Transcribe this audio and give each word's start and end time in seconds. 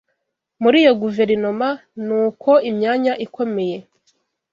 Muri 0.61 0.77
iyo 0.83 0.93
Guverinoma 1.03 1.67
ni 2.05 2.13
uko 2.25 2.51
imyanya 2.69 3.13
ikomeye 3.25 3.77